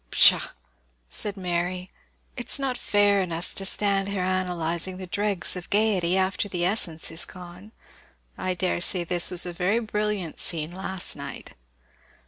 [0.09, 0.41] "Pshaw!"
[1.11, 1.91] said Mary,
[2.35, 6.49] "it is not fair in us to stand here analysing the dregs of gaiety after
[6.49, 7.71] the essence is gone.
[8.35, 11.53] I daresay this was a very brilliant scene last night."